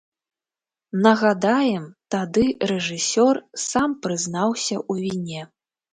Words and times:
Нагадаем, 1.03 1.83
тады 2.15 2.45
рэжысёр 2.71 3.35
сам 3.69 3.89
прызнаўся 4.07 4.75
ў 4.91 4.93
віне. 5.11 5.41